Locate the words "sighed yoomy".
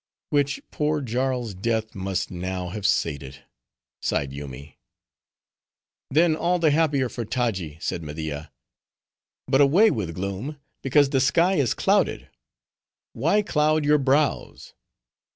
4.01-4.79